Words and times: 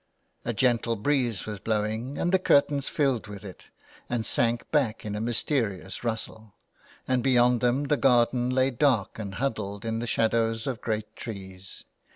A 0.43 0.51
gentle 0.51 0.95
breeze 0.95 1.45
was 1.45 1.59
blowing 1.59 2.17
and 2.17 2.31
the 2.31 2.39
curtains 2.39 2.89
filled 2.89 3.27
with 3.27 3.43
it 3.45 3.69
and 4.09 4.25
sank 4.25 4.71
back 4.71 5.01
with 5.03 5.15
a 5.15 5.21
mysterious 5.21 6.03
rustle. 6.03 6.55
And 7.07 7.21
beyond 7.21 7.61
them 7.61 7.83
the 7.83 7.97
garden 7.97 8.49
lay 8.49 8.71
dark 8.71 9.19
and 9.19 9.35
huddled 9.35 9.85
in 9.85 9.99
the 9.99 10.07
shadows 10.07 10.65
of 10.65 10.81
great 10.81 11.15
trees. 11.15 11.83